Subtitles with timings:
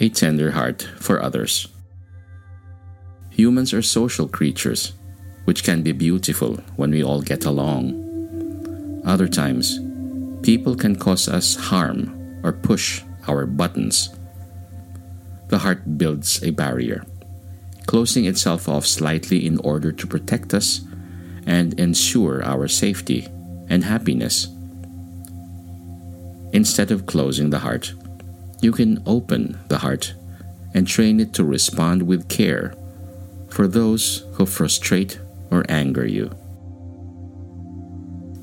[0.00, 1.68] A tender heart for others.
[3.30, 4.92] Humans are social creatures,
[5.44, 9.02] which can be beautiful when we all get along.
[9.04, 9.78] Other times,
[10.42, 14.10] people can cause us harm or push our buttons.
[15.48, 17.04] The heart builds a barrier,
[17.86, 20.80] closing itself off slightly in order to protect us
[21.46, 23.28] and ensure our safety
[23.68, 24.48] and happiness.
[26.52, 27.92] Instead of closing the heart,
[28.62, 30.14] you can open the heart
[30.72, 32.74] and train it to respond with care
[33.50, 36.30] for those who frustrate or anger you.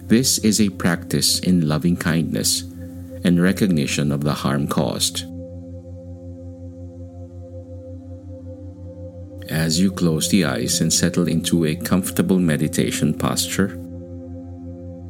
[0.06, 2.62] This is a practice in loving kindness
[3.24, 5.24] and recognition of the harm caused.
[9.50, 13.78] As you close the eyes and settle into a comfortable meditation posture,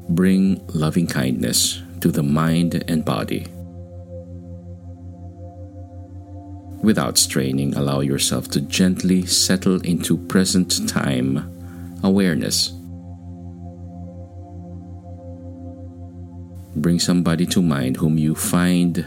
[0.09, 3.47] bring loving kindness to the mind and body.
[6.81, 11.51] Without straining, allow yourself to gently settle into present time
[12.03, 12.69] awareness.
[16.75, 19.05] Bring somebody to mind whom you find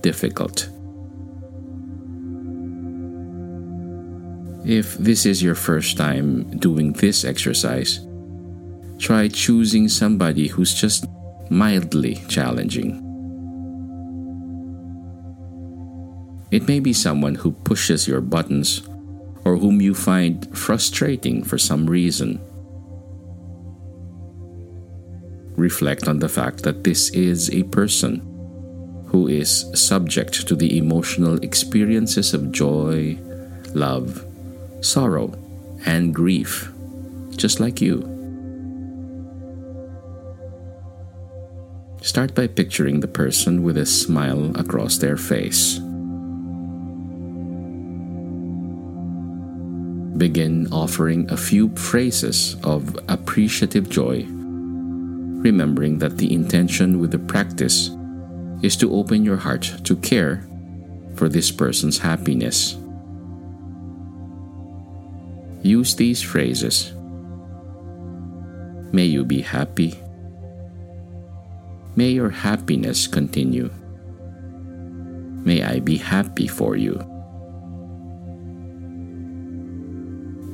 [0.00, 0.68] difficult.
[4.64, 8.00] If this is your first time doing this exercise,
[8.98, 11.06] try choosing somebody who's just
[11.50, 13.11] mildly challenging.
[16.52, 18.82] It may be someone who pushes your buttons
[19.42, 22.40] or whom you find frustrating for some reason.
[25.56, 28.20] Reflect on the fact that this is a person
[29.06, 33.16] who is subject to the emotional experiences of joy,
[33.74, 34.22] love,
[34.82, 35.32] sorrow,
[35.86, 36.70] and grief,
[37.34, 38.04] just like you.
[42.02, 45.80] Start by picturing the person with a smile across their face.
[50.22, 57.90] Begin offering a few phrases of appreciative joy, remembering that the intention with the practice
[58.62, 60.46] is to open your heart to care
[61.16, 62.76] for this person's happiness.
[65.64, 66.92] Use these phrases.
[68.94, 69.98] May you be happy.
[71.96, 73.72] May your happiness continue.
[75.42, 77.11] May I be happy for you.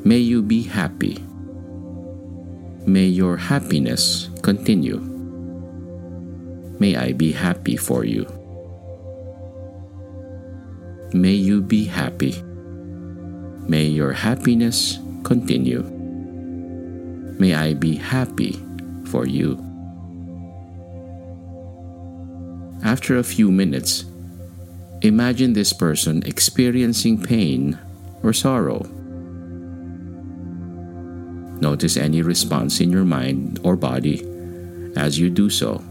[0.08, 1.20] May you be happy.
[2.88, 5.04] May your happiness continue.
[6.80, 8.24] May I be happy for you.
[11.12, 12.40] May you be happy.
[13.68, 15.84] May your happiness continue.
[17.36, 18.56] May I be happy
[19.12, 19.60] for you.
[22.82, 24.06] After a few minutes,
[25.02, 27.78] imagine this person experiencing pain
[28.22, 28.88] or sorrow.
[31.60, 34.24] Notice any response in your mind or body
[34.96, 35.82] as you do so.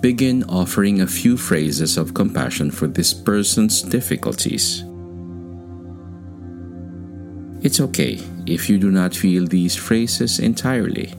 [0.00, 4.82] Begin offering a few phrases of compassion for this person's difficulties.
[7.62, 11.14] It's okay if you do not feel these phrases entirely.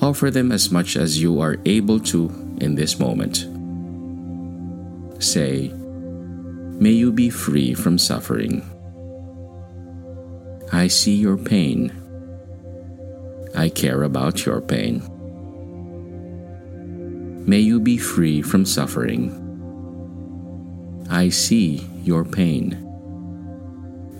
[0.00, 2.30] Offer them as much as you are able to
[2.60, 3.48] in this moment.
[5.18, 5.72] Say,
[6.80, 8.68] May you be free from suffering.
[10.72, 11.92] I see your pain.
[13.54, 15.02] I care about your pain.
[17.46, 19.30] May you be free from suffering.
[21.08, 22.80] I see your pain.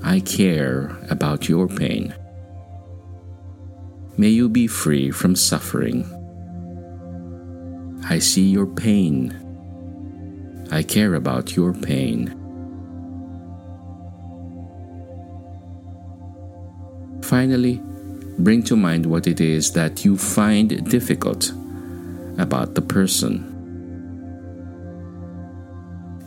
[0.04, 2.14] I care about your pain.
[4.16, 6.06] May you be free from suffering.
[8.08, 9.40] I see your pain.
[10.70, 12.44] I care about your pain.
[17.24, 17.80] Finally,
[18.38, 21.52] bring to mind what it is that you find difficult
[22.36, 23.50] about the person.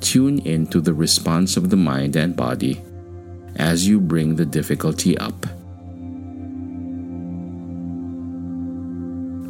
[0.02, 2.82] Tune into the response of the mind and body
[3.58, 5.46] as you bring the difficulty up.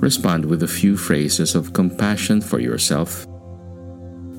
[0.03, 3.25] Respond with a few phrases of compassion for yourself,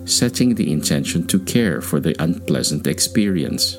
[0.05, 3.79] setting the intention to care for the unpleasant experience.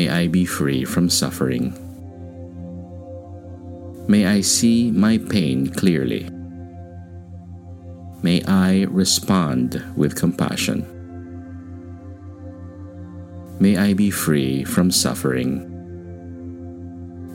[0.00, 1.76] May I be free from suffering.
[4.08, 6.26] May I see my pain clearly.
[8.22, 10.88] May I respond with compassion.
[13.60, 15.68] May I be free from suffering.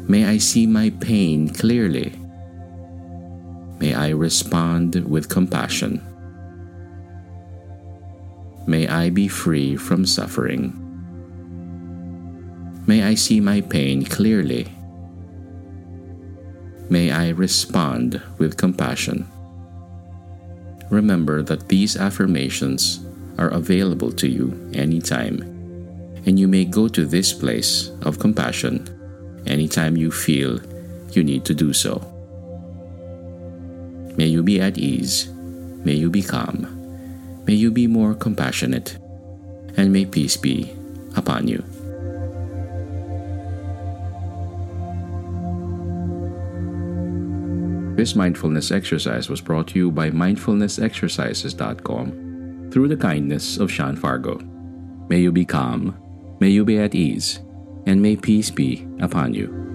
[0.09, 2.17] May I see my pain clearly.
[3.77, 6.01] May I respond with compassion.
[8.65, 10.84] May I be free from suffering.
[12.87, 14.67] May I see my pain clearly.
[16.87, 19.25] May I respond with compassion.
[20.91, 23.03] Remember that these affirmations
[23.39, 25.41] are available to you anytime,
[26.25, 28.85] and you may go to this place of compassion
[29.47, 30.61] anytime you feel
[31.11, 32.05] you need to do so.
[34.15, 35.27] May you be at ease,
[35.83, 36.69] may you be calm,
[37.47, 38.97] may you be more compassionate,
[39.75, 40.71] and may peace be
[41.15, 41.63] upon you.
[47.95, 54.37] This mindfulness exercise was brought to you by mindfulnessexercises.com through the kindness of Sean Fargo.
[55.07, 55.97] May you be calm,
[56.41, 57.39] may you be at ease,
[57.85, 59.74] and may peace be upon you.